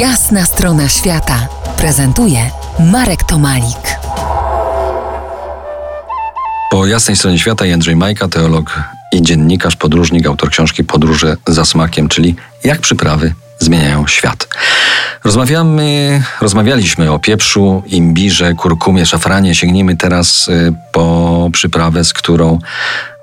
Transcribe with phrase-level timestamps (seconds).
[0.00, 2.50] Jasna strona świata prezentuje
[2.92, 3.98] Marek Tomalik.
[6.70, 8.80] Po jasnej stronie świata Jędrzej Majka, teolog
[9.12, 14.48] i dziennikarz, podróżnik, autor książki Podróże za smakiem, czyli jak przyprawy zmieniają świat.
[15.24, 19.54] Rozmawiamy, rozmawialiśmy o pieprzu, imbirze, kurkumie, szafranie.
[19.54, 22.58] Sięgnijmy teraz y, po przyprawę, z którą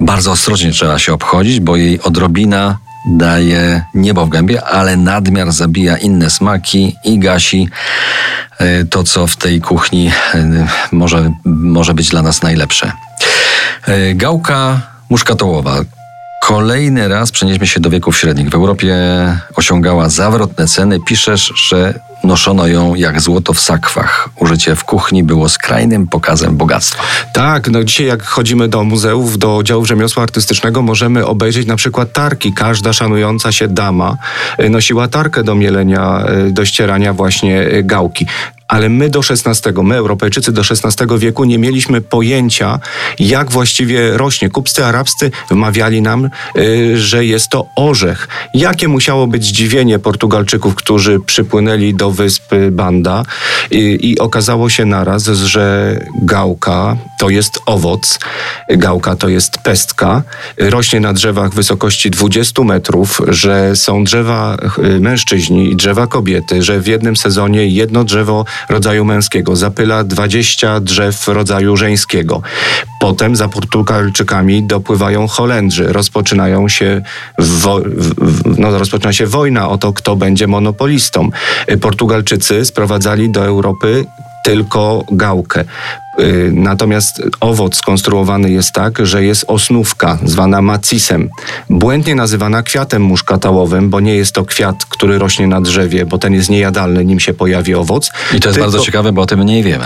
[0.00, 5.96] bardzo ostrożnie trzeba się obchodzić, bo jej odrobina daje niebo w gębie, ale nadmiar zabija
[5.96, 7.68] inne smaki i gasi
[8.60, 12.92] y, to, co w tej kuchni y, może, może być dla nas najlepsze.
[14.14, 15.76] Gałka muszkatołowa
[16.52, 18.48] Kolejny raz przenieśmy się do wieków średnich.
[18.48, 18.94] W Europie
[19.54, 21.00] osiągała zawrotne ceny.
[21.00, 24.28] Piszesz, że noszono ją jak złoto w sakwach.
[24.40, 27.02] Użycie w kuchni było skrajnym pokazem bogactwa.
[27.34, 32.12] Tak, no dzisiaj jak chodzimy do muzeów, do działów rzemiosła artystycznego, możemy obejrzeć na przykład
[32.12, 32.52] tarki.
[32.52, 34.16] Każda szanująca się dama
[34.60, 38.26] y, nosiła tarkę do mielenia, y, do ścierania właśnie y, gałki
[38.72, 42.78] ale my do XVI, my Europejczycy do XVI wieku nie mieliśmy pojęcia,
[43.18, 44.50] jak właściwie rośnie.
[44.50, 48.28] Kupcy arabscy wmawiali nam, y, że jest to orzech.
[48.54, 53.22] Jakie musiało być zdziwienie Portugalczyków, którzy przypłynęli do wyspy Banda
[53.70, 58.18] i, i okazało się naraz, że gałka to jest owoc,
[58.68, 60.22] gałka to jest pestka,
[60.58, 66.80] rośnie na drzewach wysokości 20 metrów, że są drzewa y, mężczyźni i drzewa kobiety, że
[66.80, 72.42] w jednym sezonie jedno drzewo rodzaju męskiego, zapyla 20 drzew rodzaju żeńskiego.
[73.00, 77.02] Potem za Portugalczykami dopływają Holendrzy, rozpoczynają się
[77.38, 77.80] wo-
[78.58, 81.30] no, rozpoczyna się wojna o to, kto będzie monopolistą.
[81.80, 84.04] Portugalczycy sprowadzali do Europy
[84.44, 85.64] tylko gałkę.
[86.20, 91.28] Y, natomiast owoc skonstruowany jest tak, że jest osnówka zwana macisem,
[91.70, 96.34] błędnie nazywana kwiatem muszkatałowym, bo nie jest to kwiat, który rośnie na drzewie, bo ten
[96.34, 98.08] jest niejadalny, nim się pojawi owoc.
[98.08, 98.60] I to jest tylko...
[98.60, 99.84] bardzo ciekawe, bo o tym mniej wiemy.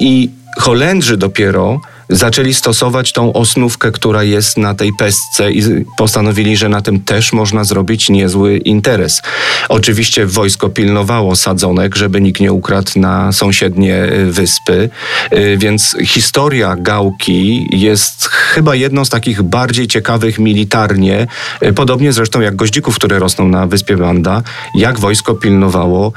[0.00, 6.68] I Holendrzy dopiero zaczęli stosować tą osnówkę, która jest na tej pestce i postanowili, że
[6.68, 9.22] na tym też można zrobić niezły interes.
[9.68, 14.90] Oczywiście wojsko pilnowało sadzonek, żeby nikt nie ukradł na sąsiednie y, wyspy,
[15.32, 21.26] y, więc historia gałki jest chyba jedną z takich bardziej ciekawych militarnie,
[21.62, 24.42] y, podobnie zresztą jak goździków, które rosną na wyspie Banda,
[24.74, 26.12] jak wojsko pilnowało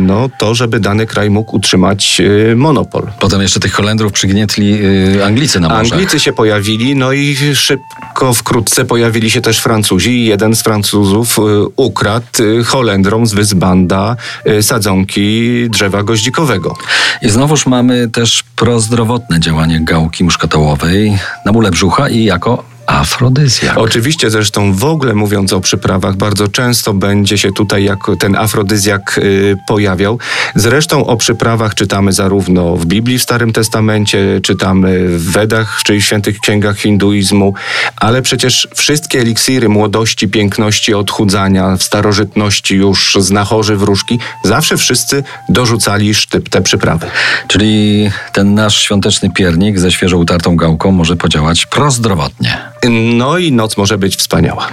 [0.00, 2.22] no, to, żeby dany kraj mógł utrzymać
[2.56, 3.06] monopol.
[3.20, 4.78] Potem jeszcze tych Holendrów przygnietli
[5.24, 5.92] Anglicy na morzach.
[5.92, 11.42] Anglicy się pojawili, no i szybko, wkrótce pojawili się też Francuzi jeden z Francuzów y,
[11.76, 16.76] ukradł y, Holendrom z Wyzbanda y, sadzonki drzewa goździkowego.
[17.22, 23.78] I znowuż mamy też prozdrowotne działanie gałki muszkatołowej na bóle brzucha i jako Afrodyzjak.
[23.78, 29.18] Oczywiście, zresztą w ogóle mówiąc o przyprawach, bardzo często będzie się tutaj jako ten afrodyzjak
[29.18, 30.18] y, pojawiał.
[30.54, 36.40] Zresztą o przyprawach czytamy zarówno w Biblii w Starym Testamencie, czytamy w Wedach, czyli świętych
[36.40, 37.54] księgach hinduizmu,
[37.96, 46.14] ale przecież wszystkie eliksiry młodości, piękności, odchudzania, w starożytności już znachorzy, wróżki, zawsze wszyscy dorzucali
[46.14, 47.06] sztyp te przyprawy.
[47.48, 52.72] Czyli ten nasz świąteczny piernik ze świeżo utartą gałką może podziałać prozdrowotnie.
[52.90, 54.68] No i noc może być wspaniała.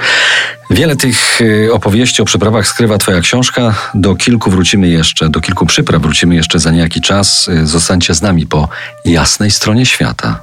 [0.70, 3.75] Wiele tych y, opowieści o przyprawach skrywa Twoja książka.
[3.94, 7.48] Do kilku wrócimy jeszcze, do kilku przypraw wrócimy jeszcze za niejaki czas.
[7.48, 8.69] Y, zostańcie z nami po
[9.06, 10.40] jasnej stronie świata.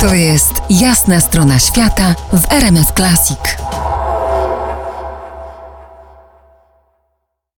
[0.00, 3.38] To jest jasna strona świata w RMS Classic.